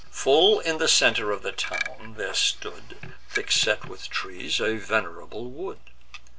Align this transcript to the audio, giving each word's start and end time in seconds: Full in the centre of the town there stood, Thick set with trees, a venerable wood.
Full 0.09 0.59
in 0.59 0.79
the 0.79 0.87
centre 0.87 1.29
of 1.29 1.43
the 1.43 1.51
town 1.51 2.15
there 2.17 2.33
stood, 2.33 3.13
Thick 3.29 3.51
set 3.51 3.85
with 3.85 4.09
trees, 4.09 4.59
a 4.59 4.77
venerable 4.77 5.51
wood. 5.51 5.79